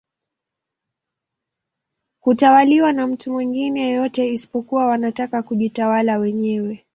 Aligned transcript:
Kutawaliwa 2.21 2.93
na 2.93 3.07
mtu 3.07 3.31
mwingine 3.31 3.89
yoyote 3.89 4.31
isipokuwa 4.33 4.85
wanataka 4.85 5.43
kujitawala 5.43 6.17
wenyewe 6.17 6.85